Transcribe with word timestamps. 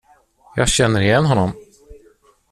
Jag 0.55 0.67
känner 0.67 1.01
igen 1.01 1.25
honom. 1.25 1.51